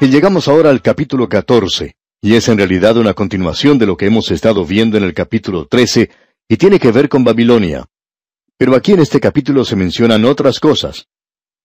[0.00, 4.06] Y llegamos ahora al capítulo 14, y es en realidad una continuación de lo que
[4.06, 6.08] hemos estado viendo en el capítulo 13,
[6.48, 7.84] y tiene que ver con Babilonia.
[8.56, 11.08] Pero aquí en este capítulo se mencionan otras cosas.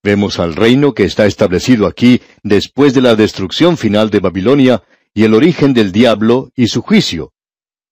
[0.02, 4.82] Vemos al reino que está establecido aquí después de la destrucción final de Babilonia
[5.14, 7.32] y el origen del diablo y su juicio.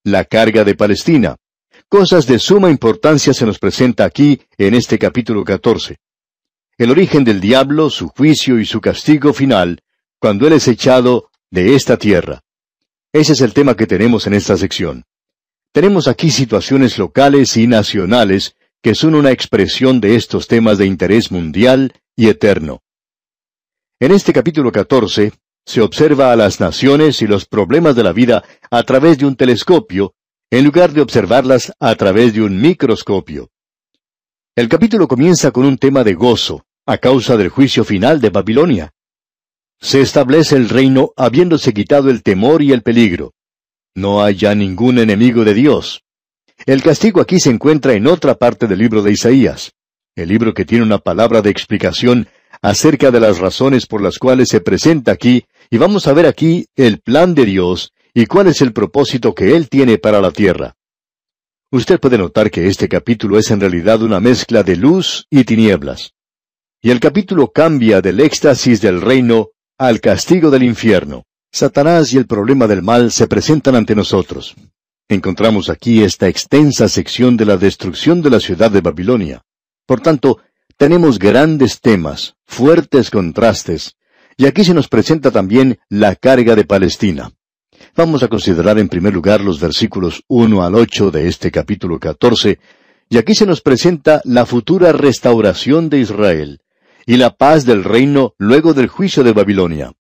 [0.03, 1.37] La carga de Palestina.
[1.89, 5.99] Cosas de suma importancia se nos presenta aquí en este capítulo 14.
[6.79, 9.79] El origen del diablo, su juicio y su castigo final,
[10.23, 12.43] cuando Él es echado de esta tierra.
[13.13, 15.03] Ese es el tema que tenemos en esta sección.
[15.73, 21.33] Tenemos aquí situaciones locales y nacionales que son una expresión de estos temas de interés
[21.33, 22.85] mundial y eterno.
[23.99, 25.33] En este capítulo 14
[25.67, 29.35] se observa a las naciones y los problemas de la vida a través de un
[29.35, 30.15] telescopio,
[30.53, 33.51] en lugar de observarlas a través de un microscopio.
[34.55, 38.93] El capítulo comienza con un tema de gozo, a causa del juicio final de Babilonia.
[39.83, 43.35] Se establece el reino habiéndose quitado el temor y el peligro.
[43.97, 46.05] No hay ya ningún enemigo de Dios.
[46.67, 49.73] El castigo aquí se encuentra en otra parte del libro de Isaías,
[50.15, 52.29] el libro que tiene una palabra de explicación
[52.63, 56.67] acerca de las razones por las cuales se presenta aquí, y vamos a ver aquí
[56.77, 60.77] el plan de Dios y cuál es el propósito que Él tiene para la tierra.
[61.73, 66.13] Usted puede notar que este capítulo es en realidad una mezcla de luz y tinieblas.
[66.81, 69.49] Y el capítulo cambia del éxtasis del reino
[69.89, 71.25] al castigo del infierno.
[71.51, 74.55] Satanás y el problema del mal se presentan ante nosotros.
[75.09, 79.43] Encontramos aquí esta extensa sección de la destrucción de la ciudad de Babilonia.
[79.85, 80.39] Por tanto,
[80.77, 83.97] tenemos grandes temas, fuertes contrastes,
[84.37, 87.33] y aquí se nos presenta también la carga de Palestina.
[87.97, 92.61] Vamos a considerar en primer lugar los versículos 1 al 8 de este capítulo 14,
[93.11, 96.61] y aquí se nos presenta la futura restauración de Israel,
[97.07, 99.93] y la paz del reino luego del juicio de Babilonia.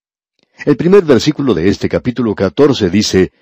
[0.64, 3.32] El primer versículo de este capítulo 14 dice,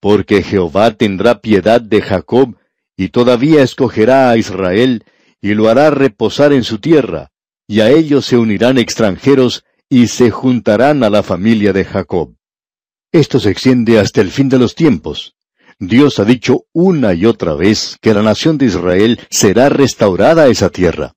[0.00, 2.56] Porque Jehová tendrá piedad de Jacob,
[2.96, 5.04] y todavía escogerá a Israel,
[5.40, 7.30] y lo hará reposar en su tierra,
[7.68, 12.34] y a ellos se unirán extranjeros, y se juntarán a la familia de Jacob.
[13.12, 15.36] Esto se extiende hasta el fin de los tiempos.
[15.78, 20.48] Dios ha dicho una y otra vez que la nación de Israel será restaurada a
[20.48, 21.12] esa tierra.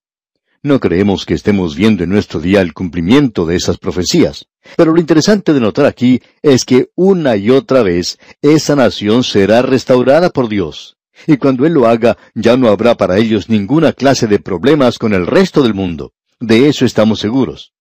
[0.62, 4.48] No creemos que estemos viendo en nuestro día el cumplimiento de esas profecías.
[4.76, 9.62] Pero lo interesante de notar aquí es que una y otra vez esa nación será
[9.62, 10.98] restaurada por Dios.
[11.28, 15.14] Y cuando Él lo haga, ya no habrá para ellos ninguna clase de problemas con
[15.14, 16.12] el resto del mundo.
[16.42, 17.74] De eso estamos seguros.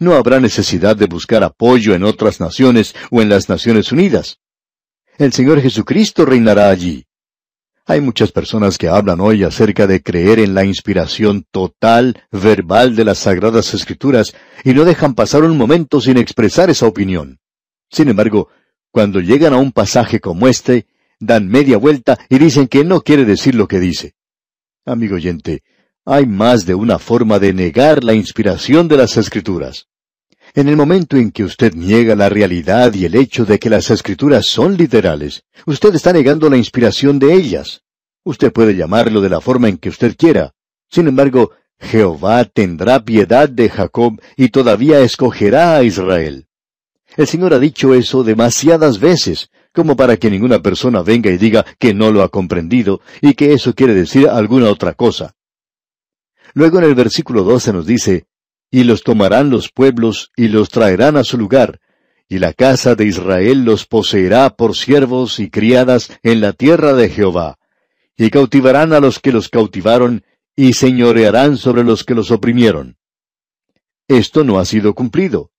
[0.00, 4.38] No habrá necesidad de buscar apoyo en otras naciones o en las Naciones Unidas.
[5.18, 7.06] El Señor Jesucristo reinará allí.
[7.86, 13.04] Hay muchas personas que hablan hoy acerca de creer en la inspiración total, verbal de
[13.04, 14.34] las Sagradas Escrituras,
[14.64, 17.40] y no dejan pasar un momento sin expresar esa opinión.
[17.90, 18.48] Sin embargo,
[18.90, 20.86] cuando llegan a un pasaje como este,
[21.20, 24.14] dan media vuelta y dicen que no quiere decir lo que dice.
[24.86, 25.62] Amigo oyente,
[26.06, 29.88] hay más de una forma de negar la inspiración de las Escrituras.
[30.56, 33.90] En el momento en que usted niega la realidad y el hecho de que las
[33.90, 37.82] escrituras son literales, usted está negando la inspiración de ellas.
[38.22, 40.54] Usted puede llamarlo de la forma en que usted quiera.
[40.88, 41.50] Sin embargo,
[41.80, 46.46] Jehová tendrá piedad de Jacob y todavía escogerá a Israel.
[47.16, 51.66] El Señor ha dicho eso demasiadas veces, como para que ninguna persona venga y diga
[51.80, 55.34] que no lo ha comprendido y que eso quiere decir alguna otra cosa.
[56.52, 58.26] Luego en el versículo 12 nos dice,
[58.74, 61.78] y los tomarán los pueblos y los traerán a su lugar,
[62.28, 67.08] y la casa de Israel los poseerá por siervos y criadas en la tierra de
[67.08, 67.60] Jehová,
[68.16, 70.24] y cautivarán a los que los cautivaron,
[70.56, 72.96] y señorearán sobre los que los oprimieron.
[74.08, 75.52] Esto no ha sido cumplido.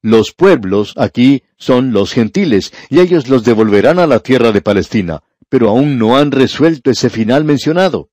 [0.00, 5.24] Los pueblos aquí son los gentiles, y ellos los devolverán a la tierra de Palestina,
[5.48, 8.10] pero aún no han resuelto ese final mencionado.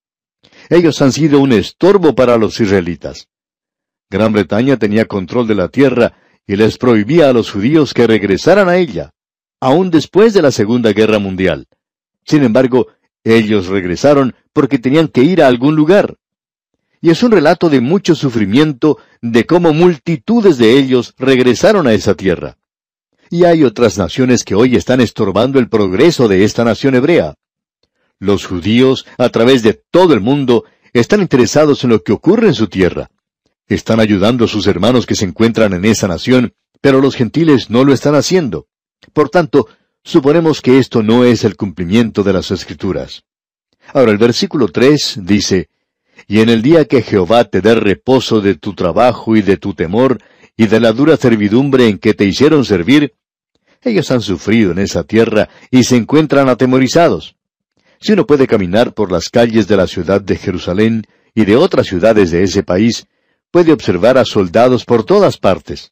[0.71, 3.27] Ellos han sido un estorbo para los israelitas.
[4.11, 6.13] Gran Bretaña tenía control de la tierra
[6.47, 9.11] y les prohibía a los judíos que regresaran a ella,
[9.59, 11.67] aún después de la Segunda Guerra Mundial.
[12.25, 12.87] Sin embargo,
[13.23, 16.15] ellos regresaron porque tenían que ir a algún lugar.
[17.01, 22.15] Y es un relato de mucho sufrimiento de cómo multitudes de ellos regresaron a esa
[22.15, 22.57] tierra.
[23.29, 27.35] Y hay otras naciones que hoy están estorbando el progreso de esta nación hebrea.
[28.17, 32.55] Los judíos, a través de todo el mundo, están interesados en lo que ocurre en
[32.55, 33.11] su tierra.
[33.69, 37.83] Están ayudando a sus hermanos que se encuentran en esa nación, pero los gentiles no
[37.83, 38.67] lo están haciendo.
[39.13, 39.67] Por tanto,
[40.03, 43.23] suponemos que esto no es el cumplimiento de las Escrituras.
[43.93, 45.69] Ahora el versículo tres dice,
[46.27, 49.75] Y en el día que Jehová te dé reposo de tu trabajo y de tu
[49.75, 50.19] temor,
[50.57, 53.13] y de la dura servidumbre en que te hicieron servir,
[53.83, 57.35] ellos han sufrido en esa tierra y se encuentran atemorizados.
[58.01, 61.05] Si uno puede caminar por las calles de la ciudad de Jerusalén
[61.35, 63.05] y de otras ciudades de ese país,
[63.51, 65.91] puede observar a soldados por todas partes.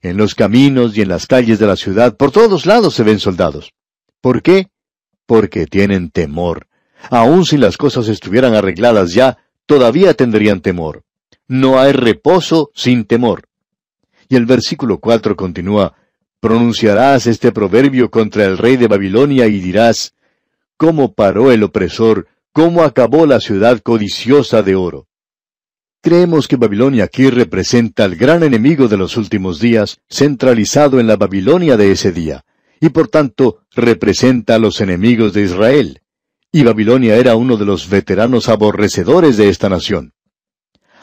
[0.00, 3.18] En los caminos y en las calles de la ciudad, por todos lados se ven
[3.18, 3.72] soldados.
[4.20, 4.68] ¿Por qué?
[5.26, 6.66] Porque tienen temor.
[7.10, 11.02] Aun si las cosas estuvieran arregladas ya, todavía tendrían temor.
[11.46, 13.48] No hay reposo sin temor.
[14.28, 15.94] Y el versículo cuatro continúa,
[16.40, 20.14] pronunciarás este proverbio contra el rey de Babilonia y dirás,
[20.76, 22.28] ¿Cómo paró el opresor?
[22.52, 25.07] ¿Cómo acabó la ciudad codiciosa de oro?
[26.00, 31.16] Creemos que Babilonia aquí representa al gran enemigo de los últimos días, centralizado en la
[31.16, 32.44] Babilonia de ese día,
[32.80, 36.02] y por tanto representa a los enemigos de Israel.
[36.52, 40.12] Y Babilonia era uno de los veteranos aborrecedores de esta nación.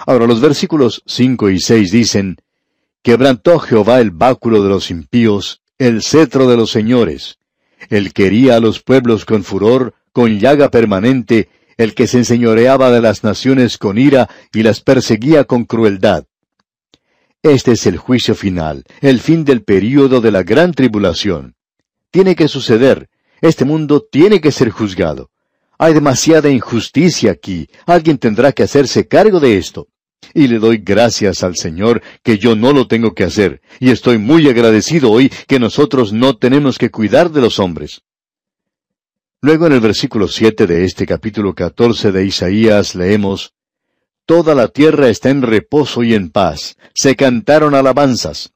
[0.07, 2.37] Ahora los versículos cinco y seis dicen,
[3.03, 7.37] Quebrantó Jehová el báculo de los impíos, el cetro de los señores.
[7.89, 13.01] Él quería a los pueblos con furor, con llaga permanente, el que se enseñoreaba de
[13.01, 16.25] las naciones con ira y las perseguía con crueldad.
[17.43, 21.55] Este es el juicio final, el fin del período de la gran tribulación.
[22.09, 23.09] Tiene que suceder,
[23.41, 25.29] este mundo tiene que ser juzgado.
[25.77, 29.87] Hay demasiada injusticia aquí, alguien tendrá que hacerse cargo de esto.
[30.33, 34.17] Y le doy gracias al Señor que yo no lo tengo que hacer, y estoy
[34.17, 38.01] muy agradecido hoy que nosotros no tenemos que cuidar de los hombres.
[39.45, 43.53] Luego en el versículo siete de este capítulo catorce de Isaías leemos
[44.25, 48.53] Toda la tierra está en reposo y en paz, se cantaron alabanzas.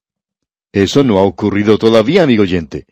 [0.72, 2.88] Eso no ha ocurrido todavía, amigo oyente.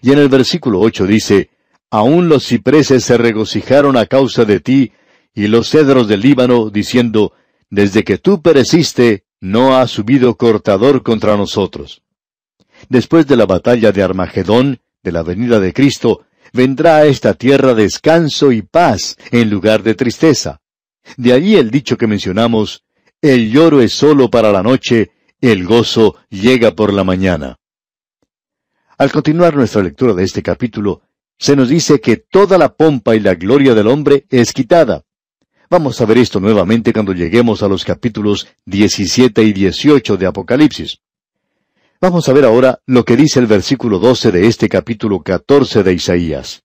[0.00, 1.50] Y en el versículo ocho dice
[1.90, 4.92] Aún los cipreses se regocijaron a causa de ti,
[5.34, 7.34] y los cedros del Líbano, diciendo
[7.68, 12.00] desde que tú pereciste, no ha subido cortador contra nosotros.
[12.88, 16.22] Después de la batalla de Armagedón, de la venida de Cristo,
[16.56, 20.60] vendrá a esta tierra descanso y paz en lugar de tristeza.
[21.16, 22.82] De allí el dicho que mencionamos,
[23.22, 27.56] el lloro es solo para la noche, el gozo llega por la mañana.
[28.98, 31.02] Al continuar nuestra lectura de este capítulo,
[31.38, 35.02] se nos dice que toda la pompa y la gloria del hombre es quitada.
[35.68, 41.00] Vamos a ver esto nuevamente cuando lleguemos a los capítulos 17 y 18 de Apocalipsis.
[42.08, 45.92] Vamos a ver ahora lo que dice el versículo 12 de este capítulo 14 de
[45.92, 46.62] Isaías.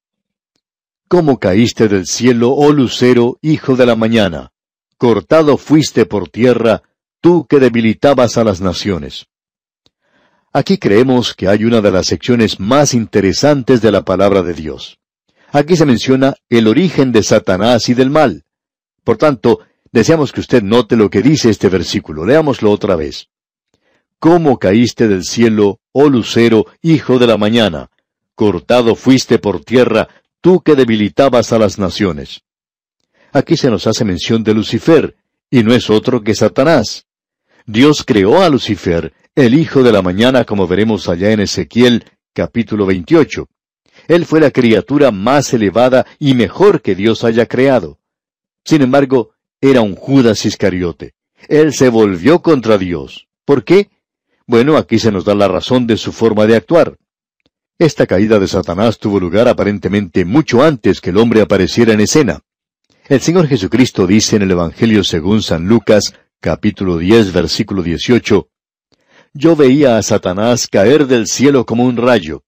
[1.08, 4.52] ¿Cómo caíste del cielo, oh lucero, hijo de la mañana?
[5.00, 6.84] Cortado fuiste por tierra,
[7.22, 9.30] tú que debilitabas a las naciones.
[10.54, 15.00] Aquí creemos que hay una de las secciones más interesantes de la palabra de Dios.
[15.52, 18.44] Aquí se menciona el origen de Satanás y del mal.
[19.04, 19.62] Por tanto,
[19.92, 22.28] deseamos que usted note lo que dice este versículo.
[22.28, 23.32] Leámoslo otra vez.
[24.22, 27.90] ¿Cómo caíste del cielo, oh lucero, hijo de la mañana?
[28.36, 30.10] Cortado fuiste por tierra,
[30.42, 32.44] tú que debilitabas a las naciones.
[33.34, 35.16] Aquí se nos hace mención de Lucifer,
[35.50, 37.08] y no es otro que Satanás.
[37.66, 42.86] Dios creó a Lucifer, el hijo de la mañana, como veremos allá en Ezequiel capítulo
[42.86, 43.48] 28.
[44.08, 47.98] Él fue la criatura más elevada y mejor que Dios haya creado.
[48.66, 51.16] Sin embargo, era un Judas Iscariote.
[51.48, 53.28] Él se volvió contra Dios.
[53.46, 53.90] ¿Por qué?
[54.52, 56.98] Bueno, aquí se nos da la razón de su forma de actuar.
[57.80, 62.42] Esta caída de Satanás tuvo lugar aparentemente mucho antes que el hombre apareciera en escena.
[63.08, 68.50] El Señor Jesucristo dice en el Evangelio según San Lucas, capítulo 10, versículo 18,
[69.34, 72.44] Yo veía a Satanás caer del cielo como un rayo.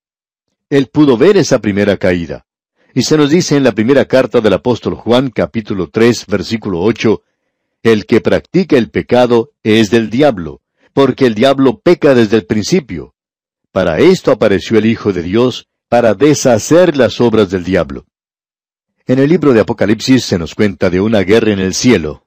[0.70, 2.46] Él pudo ver esa primera caída.
[2.94, 7.22] Y se nos dice en la primera carta del apóstol Juan capítulo 3 versículo 8,
[7.82, 10.63] El que practica el pecado es del diablo,
[10.94, 13.14] porque el diablo peca desde el principio.
[13.72, 18.06] Para esto apareció el Hijo de Dios, para deshacer las obras del diablo.
[19.06, 22.26] En el libro de Apocalipsis se nos cuenta de una guerra en el cielo.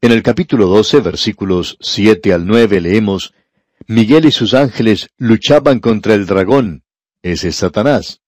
[0.00, 3.32] En el capítulo 12, versículos 7 al 9 leemos,
[3.86, 6.82] Miguel y sus ángeles luchaban contra el dragón,
[7.22, 8.20] ese es Satanás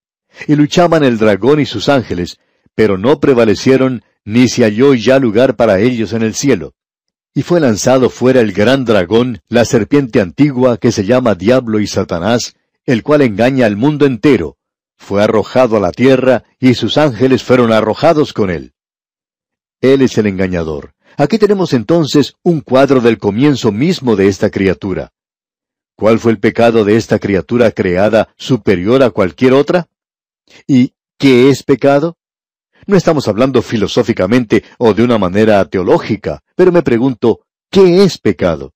[0.47, 2.39] y luchaban el dragón y sus ángeles,
[2.75, 6.73] pero no prevalecieron, ni se halló ya lugar para ellos en el cielo.
[7.33, 11.87] Y fue lanzado fuera el gran dragón, la serpiente antigua que se llama Diablo y
[11.87, 12.55] Satanás,
[12.85, 14.57] el cual engaña al mundo entero.
[14.97, 18.73] Fue arrojado a la tierra, y sus ángeles fueron arrojados con él.
[19.79, 20.93] Él es el engañador.
[21.17, 25.11] Aquí tenemos entonces un cuadro del comienzo mismo de esta criatura.
[25.95, 29.87] ¿Cuál fue el pecado de esta criatura creada superior a cualquier otra?
[30.65, 32.17] ¿Y qué es pecado?
[32.87, 38.73] No estamos hablando filosóficamente o de una manera teológica, pero me pregunto, ¿qué es pecado?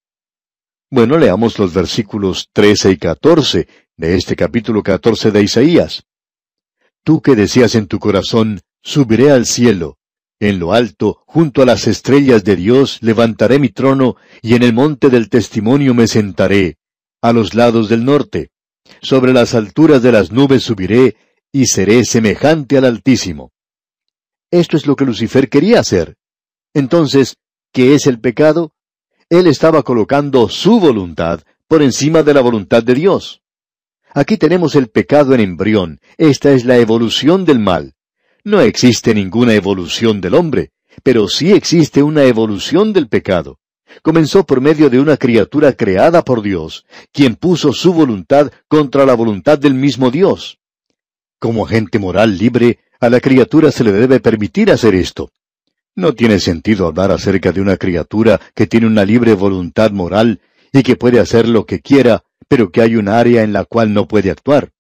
[0.90, 3.68] Bueno, leamos los versículos 13 y 14
[3.98, 6.04] de este capítulo 14 de Isaías.
[7.04, 9.98] Tú que decías en tu corazón, subiré al cielo,
[10.44, 14.74] en lo alto, junto a las estrellas de Dios, levantaré mi trono, y en el
[14.74, 16.80] monte del testimonio me sentaré,
[17.22, 18.50] a los lados del norte.
[19.02, 21.16] Sobre las alturas de las nubes subiré,
[21.54, 23.53] y seré semejante al Altísimo.
[24.54, 26.16] Esto es lo que Lucifer quería hacer.
[26.76, 27.38] Entonces,
[27.72, 28.76] ¿qué es el pecado?
[29.28, 33.42] Él estaba colocando su voluntad por encima de la voluntad de Dios.
[34.14, 36.00] Aquí tenemos el pecado en embrión.
[36.20, 37.96] Esta es la evolución del mal.
[38.44, 40.70] No existe ninguna evolución del hombre,
[41.02, 43.58] pero sí existe una evolución del pecado.
[44.04, 49.16] Comenzó por medio de una criatura creada por Dios, quien puso su voluntad contra la
[49.16, 50.60] voluntad del mismo Dios.
[51.40, 55.30] Como agente moral libre, a la criatura se le debe permitir hacer esto.
[55.94, 60.40] No tiene sentido hablar acerca de una criatura que tiene una libre voluntad moral
[60.72, 63.94] y que puede hacer lo que quiera, pero que hay un área en la cual
[63.94, 64.72] no puede actuar.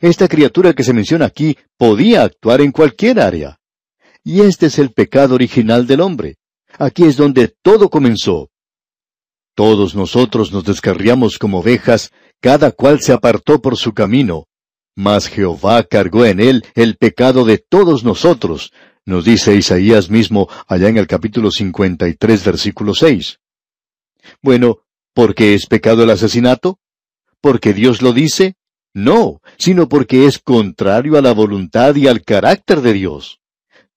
[0.00, 3.60] Esta criatura que se menciona aquí podía actuar en cualquier área.
[4.24, 6.36] Y este es el pecado original del hombre.
[6.78, 8.48] Aquí es donde todo comenzó.
[9.54, 14.46] Todos nosotros nos descarriamos como ovejas, cada cual se apartó por su camino.
[14.96, 18.72] Mas Jehová cargó en él el pecado de todos nosotros,
[19.06, 23.40] nos dice Isaías mismo allá en el capítulo 53, versículo 6.
[24.42, 24.78] Bueno,
[25.14, 26.78] ¿por qué es pecado el asesinato?
[27.40, 28.56] ¿Porque Dios lo dice?
[28.92, 33.40] No, sino porque es contrario a la voluntad y al carácter de Dios.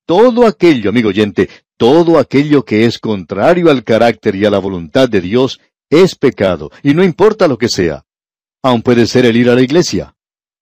[0.05, 5.09] Todo aquello, amigo oyente, todo aquello que es contrario al carácter y a la voluntad
[5.09, 5.59] de Dios
[5.89, 8.05] es pecado, y no importa lo que sea.
[8.61, 10.15] Aun puede ser el ir a la iglesia.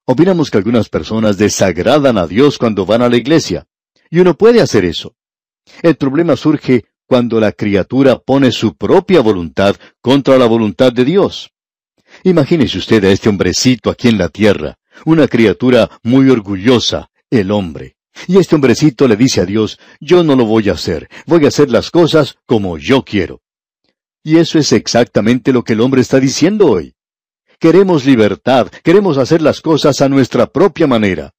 [0.06, 3.68] Opinamos que algunas personas desagradan a Dios cuando van a la iglesia.
[4.10, 5.16] Y uno puede hacer eso.
[5.82, 11.52] El problema surge cuando la criatura pone su propia voluntad contra la voluntad de Dios.
[12.24, 17.96] Imagínese usted a este hombrecito aquí en la tierra, una criatura muy orgullosa, el hombre.
[18.28, 21.48] Y este hombrecito le dice a Dios, yo no lo voy a hacer, voy a
[21.48, 23.42] hacer las cosas como yo quiero.
[24.24, 26.94] Y eso es exactamente lo que el hombre está diciendo hoy.
[27.62, 31.34] Queremos libertad, queremos hacer las cosas a nuestra propia manera.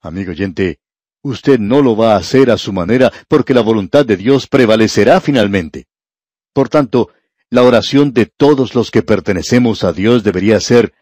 [0.00, 0.78] Amigo oyente,
[1.24, 5.22] Usted no lo va a hacer a su manera porque la voluntad de Dios prevalecerá
[5.22, 5.86] finalmente.
[6.52, 7.08] Por tanto,
[7.48, 10.92] la oración de todos los que pertenecemos a Dios debería ser,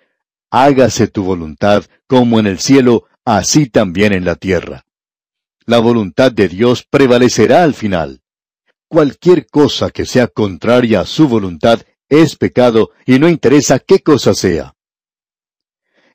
[0.49, 4.85] hágase tu voluntad como en el cielo, así también en la tierra.
[5.67, 8.23] La voluntad de Dios prevalecerá al final.
[8.87, 11.83] Cualquier cosa que sea contraria a su voluntad
[12.13, 14.75] es pecado y no interesa qué cosa sea.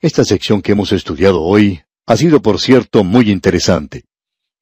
[0.00, 4.04] Esta sección que hemos estudiado hoy ha sido, por cierto, muy interesante.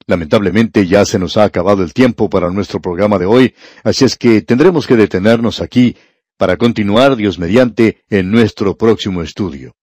[0.06, 4.16] Lamentablemente ya se nos ha acabado el tiempo para nuestro programa de hoy, así es
[4.16, 5.94] que tendremos que detenernos aquí
[6.38, 9.76] para continuar, Dios mediante, en nuestro próximo estudio.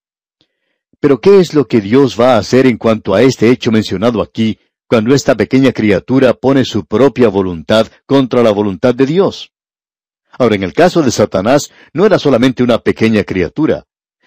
[1.00, 4.24] Pero ¿qué es lo que Dios va a hacer en cuanto a este hecho mencionado
[4.24, 4.58] aquí,
[4.88, 9.53] cuando esta pequeña criatura pone su propia voluntad contra la voluntad de Dios?
[10.38, 13.86] Ahora, en el caso de Satanás, no era solamente una pequeña criatura,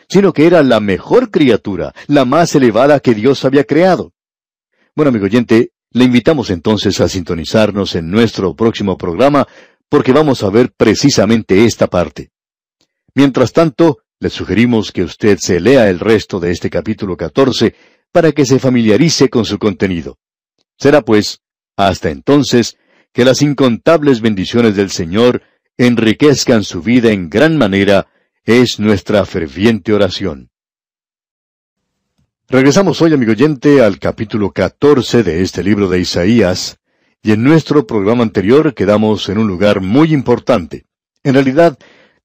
[0.08, 4.12] sino que era la mejor criatura, la más elevada que Dios había creado.
[4.94, 9.46] Bueno, amigo oyente, le invitamos entonces a sintonizarnos en nuestro próximo programa,
[9.88, 12.30] porque vamos a ver precisamente esta parte.
[13.14, 17.74] Mientras tanto, le sugerimos que usted se lea el resto de este capítulo 14
[18.12, 20.18] para que se familiarice con su contenido.
[20.78, 21.40] Será pues,
[21.76, 22.76] hasta entonces,
[23.12, 25.42] que las incontables bendiciones del Señor
[25.78, 28.06] enriquezcan su vida en gran manera
[28.44, 30.50] es nuestra ferviente oración.
[32.48, 36.78] Regresamos hoy, amigo oyente, al capítulo 14 de este libro de Isaías,
[37.22, 40.86] y en nuestro programa anterior quedamos en un lugar muy importante.
[41.24, 41.76] En realidad,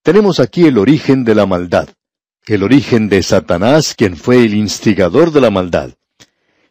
[0.04, 1.90] tenemos aquí el origen de la maldad,
[2.46, 5.96] el origen de Satanás, quien fue el instigador de la maldad.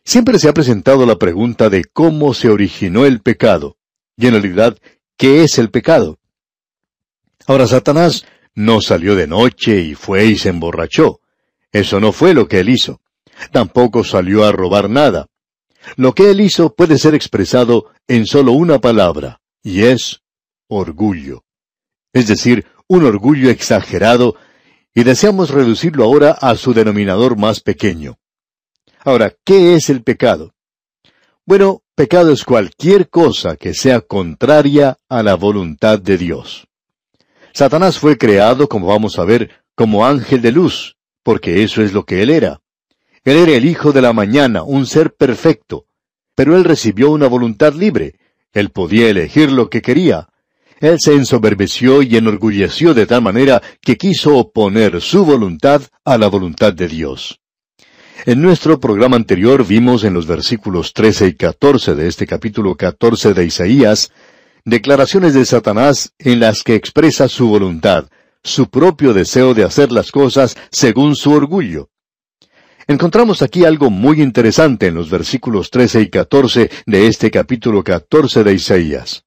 [0.04, 3.76] Siempre se ha presentado la pregunta de cómo se originó el pecado,
[4.16, 4.78] y en realidad,
[5.16, 6.19] ¿qué es el pecado?
[7.50, 11.20] Ahora, Satanás no salió de noche y fue y se emborrachó.
[11.72, 13.00] Eso no fue lo que él hizo.
[13.50, 15.26] Tampoco salió a robar nada.
[15.96, 20.22] Lo que él hizo puede ser expresado en solo una palabra, y es
[20.68, 21.42] orgullo.
[22.12, 24.36] Es decir, un orgullo exagerado,
[24.94, 28.20] y deseamos reducirlo ahora a su denominador más pequeño.
[29.00, 30.54] Ahora, ¿qué es el pecado?
[31.44, 36.69] Bueno, pecado es cualquier cosa que sea contraria a la voluntad de Dios.
[37.52, 42.04] Satanás fue creado, como vamos a ver, como ángel de luz, porque eso es lo
[42.04, 42.60] que él era.
[43.24, 45.86] Él era el Hijo de la Mañana, un ser perfecto,
[46.34, 48.14] pero él recibió una voluntad libre.
[48.52, 50.28] Él podía elegir lo que quería.
[50.80, 56.28] Él se ensoberbeció y enorgulleció de tal manera que quiso oponer su voluntad a la
[56.28, 57.40] voluntad de Dios.
[58.26, 63.34] En nuestro programa anterior vimos en los versículos 13 y 14 de este capítulo 14
[63.34, 64.10] de Isaías
[64.64, 68.08] declaraciones de Satanás en las que expresa su voluntad,
[68.42, 71.90] su propio deseo de hacer las cosas según su orgullo.
[72.86, 78.42] Encontramos aquí algo muy interesante en los versículos 13 y 14 de este capítulo 14
[78.42, 79.24] de Isaías.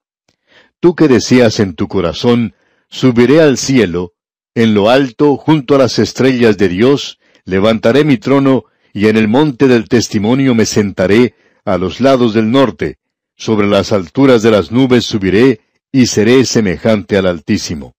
[0.79, 2.55] Tú que deseas en tu corazón,
[2.89, 4.11] subiré al cielo,
[4.53, 9.27] en lo alto, junto a las estrellas de Dios, levantaré mi trono, y en el
[9.27, 11.33] monte del testimonio me sentaré,
[11.65, 12.97] a los lados del norte,
[13.35, 15.61] sobre las alturas de las nubes subiré,
[15.91, 17.93] y seré semejante al Altísimo.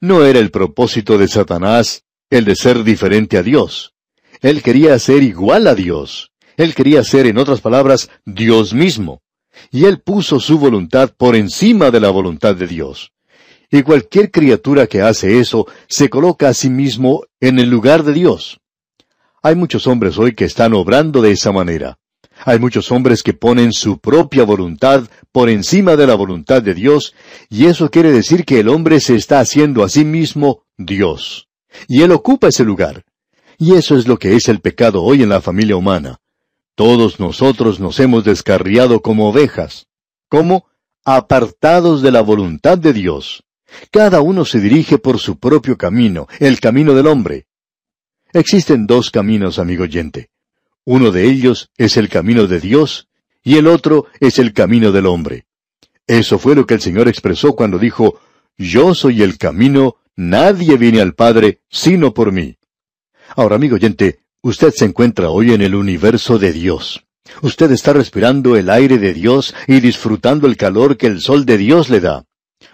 [0.00, 3.94] No era el propósito de Satanás el de ser diferente a Dios.
[4.40, 6.30] Él quería ser igual a Dios.
[6.56, 9.22] Él quería ser, en otras palabras, Dios mismo.
[9.70, 13.12] Y él puso su voluntad por encima de la voluntad de Dios.
[13.70, 18.12] Y cualquier criatura que hace eso se coloca a sí mismo en el lugar de
[18.12, 18.60] Dios.
[19.42, 21.98] Hay muchos hombres hoy que están obrando de esa manera.
[22.44, 27.14] Hay muchos hombres que ponen su propia voluntad por encima de la voluntad de Dios,
[27.48, 31.48] y eso quiere decir que el hombre se está haciendo a sí mismo Dios.
[31.86, 33.04] Y él ocupa ese lugar.
[33.58, 36.20] Y eso es lo que es el pecado hoy en la familia humana.
[36.74, 39.88] Todos nosotros nos hemos descarriado como ovejas.
[40.28, 40.66] ¿Cómo?
[41.04, 43.42] Apartados de la voluntad de Dios.
[43.90, 47.46] Cada uno se dirige por su propio camino, el camino del hombre.
[48.32, 50.30] Existen dos caminos, amigo oyente.
[50.90, 53.08] Uno de ellos es el camino de Dios
[53.44, 55.44] y el otro es el camino del hombre.
[56.06, 58.18] Eso fue lo que el Señor expresó cuando dijo,
[58.56, 62.56] Yo soy el camino, nadie viene al Padre sino por mí.
[63.36, 67.04] Ahora, amigo oyente, usted se encuentra hoy en el universo de Dios.
[67.42, 71.58] Usted está respirando el aire de Dios y disfrutando el calor que el sol de
[71.58, 72.24] Dios le da.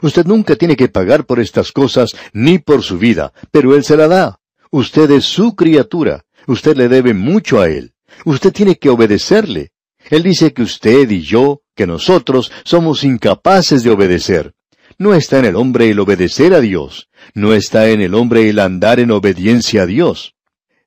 [0.02, 3.96] Usted nunca tiene que pagar por estas cosas ni por su vida, pero Él se
[3.96, 4.38] la da.
[4.70, 6.24] Usted es su criatura.
[6.46, 7.93] Usted le debe mucho a Él.
[8.24, 9.72] Usted tiene que obedecerle.
[10.10, 14.54] Él dice que usted y yo, que nosotros, somos incapaces de obedecer.
[14.98, 17.08] No está en el hombre el obedecer a Dios.
[17.34, 20.34] No está en el hombre el andar en obediencia a Dios.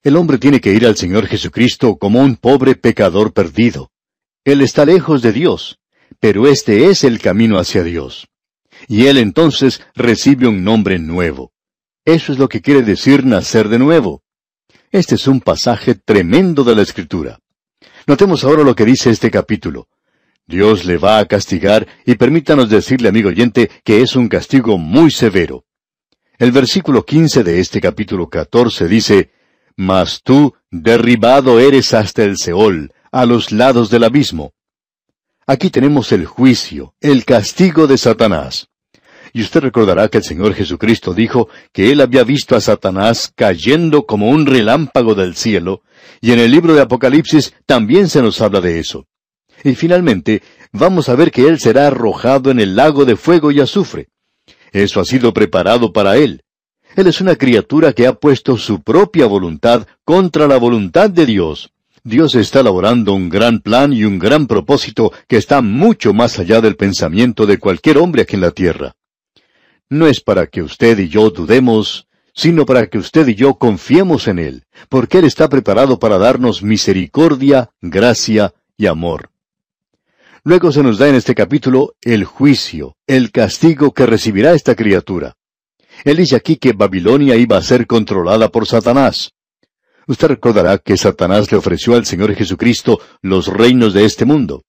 [0.03, 3.91] El hombre tiene que ir al Señor Jesucristo como un pobre pecador perdido.
[4.45, 5.79] Él está lejos de Dios,
[6.21, 8.27] pero este es el camino hacia Dios.
[8.87, 11.51] Y él entonces recibe un nombre nuevo.
[12.05, 14.23] Eso es lo que quiere decir nacer de nuevo.
[14.91, 17.39] Este es un pasaje tremendo de la Escritura.
[18.05, 19.89] Notemos ahora lo que dice este capítulo.
[20.45, 25.11] Dios le va a castigar y permítanos decirle, amigo oyente, que es un castigo muy
[25.11, 25.65] severo.
[26.37, 29.31] El versículo 15 de este capítulo 14 dice,
[29.75, 34.53] Mas tú derribado eres hasta el Seol, a los lados del abismo.
[35.45, 38.69] Aquí tenemos el juicio, el castigo de Satanás.
[39.37, 44.07] Y usted recordará que el Señor Jesucristo dijo que él había visto a Satanás cayendo
[44.07, 45.83] como un relámpago del cielo,
[46.21, 49.05] y en el libro de Apocalipsis también se nos habla de eso.
[49.63, 53.59] Y finalmente, vamos a ver que él será arrojado en el lago de fuego y
[53.59, 54.07] azufre.
[54.71, 56.41] Eso ha sido preparado para él.
[56.95, 61.69] Él es una criatura que ha puesto su propia voluntad contra la voluntad de Dios.
[62.03, 66.59] Dios está elaborando un gran plan y un gran propósito que está mucho más allá
[66.59, 68.95] del pensamiento de cualquier hombre aquí en la tierra
[69.89, 74.27] no es para que usted y yo dudemos, sino para que usted y yo confiemos
[74.27, 79.31] en Él, porque Él está preparado para darnos misericordia, gracia y amor.
[80.43, 85.35] Luego se nos da en este capítulo el juicio, el castigo que recibirá esta criatura.
[86.03, 89.33] Él dice aquí que Babilonia iba a ser controlada por Satanás.
[90.07, 94.63] Usted recordará que Satanás le ofreció al Señor Jesucristo los reinos de este mundo.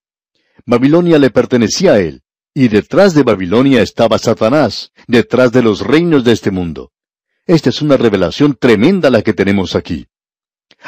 [0.67, 2.23] Babilonia le pertenecía a él,
[2.59, 6.91] y detrás de Babilonia estaba Satanás, detrás de los reinos de este mundo.
[7.47, 10.09] Esta es una revelación tremenda la que tenemos aquí.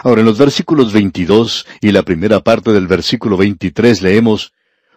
[0.03, 4.53] Ahora en los versículos 22 y la primera parte del versículo 23 leemos,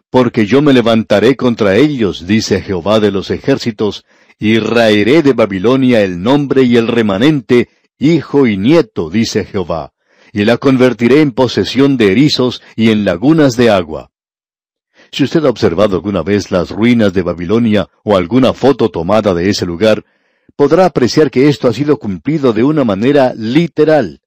[0.10, 4.04] Porque yo me levantaré contra ellos, dice Jehová de los ejércitos,
[4.40, 9.94] y raeré de Babilonia el nombre y el remanente, hijo y nieto, dice Jehová,
[10.32, 14.10] y la convertiré en posesión de erizos y en lagunas de agua.
[15.14, 19.48] Si usted ha observado alguna vez las ruinas de Babilonia o alguna foto tomada de
[19.48, 20.04] ese lugar,
[20.56, 24.22] podrá apreciar que esto ha sido cumplido de una manera literal.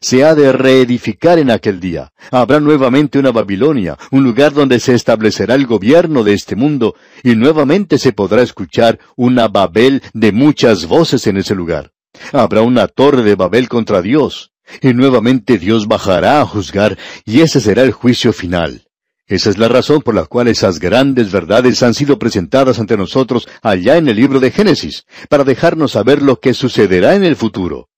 [0.00, 2.12] Se ha de reedificar en aquel día.
[2.32, 7.36] Habrá nuevamente una Babilonia, un lugar donde se establecerá el gobierno de este mundo, y
[7.36, 11.92] nuevamente se podrá escuchar una Babel de muchas voces en ese lugar.
[12.32, 14.50] Habrá una torre de Babel contra Dios,
[14.80, 18.88] y nuevamente Dios bajará a juzgar, y ese será el juicio final.
[19.32, 23.48] Esa es la razón por la cual esas grandes verdades han sido presentadas ante nosotros
[23.62, 27.88] allá en el libro de Génesis, para dejarnos saber lo que sucederá en el futuro.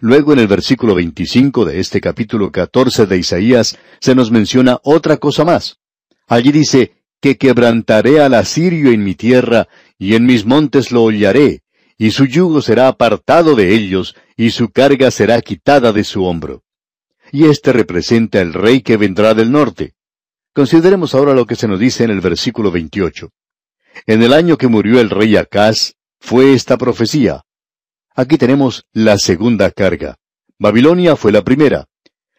[0.00, 5.16] Luego en el versículo 25 de este capítulo 14 de Isaías se nos menciona otra
[5.16, 5.78] cosa más.
[6.28, 9.66] Allí dice, que quebrantaré al asirio en mi tierra,
[9.98, 11.64] y en mis montes lo hollaré,
[11.98, 16.62] y su yugo será apartado de ellos, y su carga será quitada de su hombro.
[17.32, 19.94] Y este representa el rey que vendrá del norte.
[20.54, 23.30] Consideremos ahora lo que se nos dice en el versículo 28.
[24.06, 27.40] En el año que murió el rey Acaz, fue esta profecía.
[28.14, 30.16] Aquí tenemos la segunda carga.
[30.58, 31.86] Babilonia fue la primera.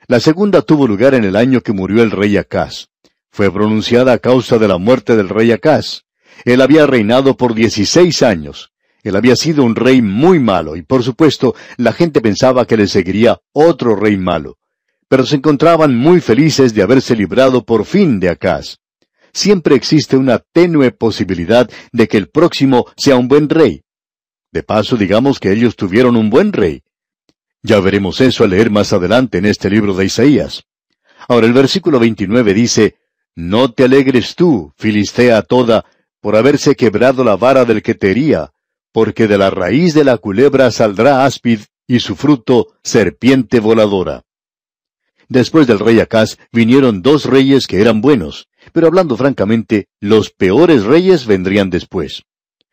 [0.06, 2.90] La segunda tuvo lugar en el año que murió el rey Acaz.
[3.32, 6.04] Fue pronunciada a causa de la muerte del rey Acaz.
[6.46, 8.72] Él había reinado por dieciséis años.
[9.02, 12.86] Él había sido un rey muy malo y por supuesto la gente pensaba que le
[12.86, 14.60] seguiría otro rey malo
[15.14, 18.78] pero se encontraban muy felices de haberse librado por fin de Acaz.
[19.32, 23.84] Siempre existe una tenue posibilidad de que el próximo sea un buen rey.
[24.52, 26.82] De paso, digamos que ellos tuvieron un buen rey.
[27.62, 30.64] Ya veremos eso al leer más adelante en este libro de Isaías.
[31.28, 32.96] Ahora el versículo 29 dice,
[33.36, 35.86] No te alegres tú, Filistea toda,
[36.22, 38.52] por haberse quebrado la vara del que te hería,
[38.92, 44.24] porque de la raíz de la culebra saldrá áspid, y su fruto serpiente voladora.
[45.30, 50.84] Después del rey Acaz vinieron dos reyes que eran buenos, pero hablando francamente, los peores
[50.84, 52.24] reyes vendrían después.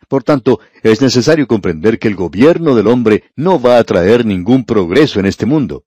[0.09, 4.65] Por tanto, es necesario comprender que el gobierno del hombre no va a traer ningún
[4.65, 5.85] progreso en este mundo.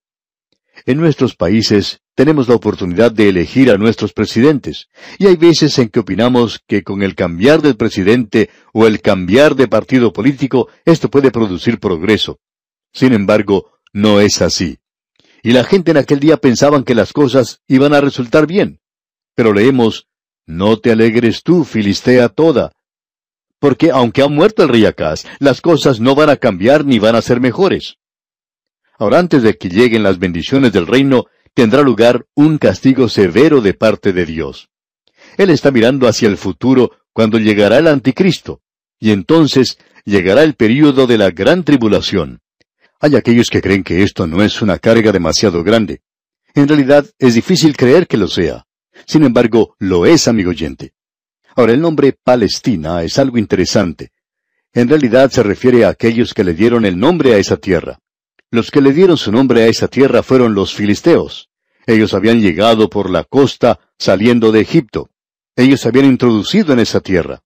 [0.86, 4.88] En nuestros países tenemos la oportunidad de elegir a nuestros presidentes,
[5.20, 9.56] y hay veces en que opinamos que con el cambiar del presidente o el cambiar
[9.56, 12.40] de partido político esto puede producir progreso.
[12.92, 14.78] Sin embargo, no es así.
[15.44, 18.80] Y la gente en aquel día pensaban que las cosas iban a resultar bien.
[19.36, 20.08] Pero leemos,
[20.48, 22.72] No te alegres tú, Filistea toda.
[23.60, 27.16] Porque aunque ha muerto el rey Acaz, las cosas no van a cambiar ni van
[27.16, 27.98] a ser mejores.
[28.98, 33.74] Ahora antes de que lleguen las bendiciones del reino, tendrá lugar un castigo severo de
[33.74, 34.70] parte de Dios.
[35.38, 38.62] Él está mirando hacia el futuro cuando llegará el anticristo,
[39.00, 42.43] y entonces llegará el período de la gran tribulación.
[43.04, 46.00] Hay aquellos que creen que esto no es una carga demasiado grande.
[46.56, 48.66] En realidad es difícil creer que lo sea.
[49.06, 50.94] Sin embargo, lo es, amigo oyente.
[51.54, 54.14] Ahora, el nombre Palestina es algo interesante.
[54.72, 58.00] En realidad se refiere a aquellos que le dieron el nombre a esa tierra.
[58.52, 61.50] Los que le dieron su nombre a esa tierra fueron los filisteos.
[61.86, 65.10] Ellos habían llegado por la costa saliendo de Egipto.
[65.58, 67.44] Ellos se habían introducido en esa tierra.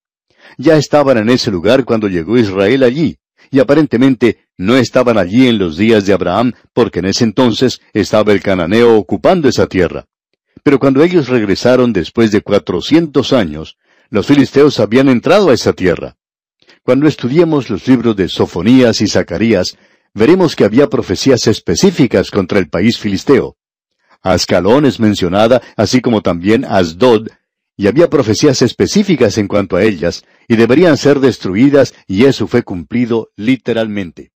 [0.59, 3.17] Ya estaban en ese lugar cuando llegó Israel allí
[3.51, 8.33] y aparentemente no estaban allí en los días de Abraham, porque en ese entonces estaba
[8.33, 10.05] el cananeo ocupando esa tierra.
[10.63, 13.77] Pero cuando ellos regresaron después de cuatrocientos años,
[14.09, 16.17] los filisteos habían entrado a esa tierra.
[16.83, 19.77] Cuando estudiemos los libros de Sofonías y Zacarías,
[20.13, 23.57] veremos que había profecías específicas contra el país filisteo.
[24.21, 27.27] Ascalón es mencionada, así como también Asdod,
[27.77, 32.63] y había profecías específicas en cuanto a ellas, y deberían ser destruidas, y eso fue
[32.63, 34.31] cumplido literalmente.